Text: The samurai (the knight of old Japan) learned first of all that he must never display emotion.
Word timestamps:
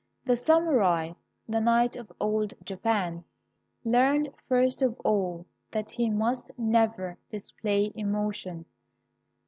The 0.25 0.35
samurai 0.35 1.11
(the 1.47 1.61
knight 1.61 1.95
of 1.95 2.11
old 2.19 2.55
Japan) 2.63 3.23
learned 3.85 4.33
first 4.47 4.81
of 4.81 4.99
all 5.01 5.45
that 5.69 5.91
he 5.91 6.09
must 6.09 6.49
never 6.57 7.19
display 7.29 7.91
emotion. 7.93 8.65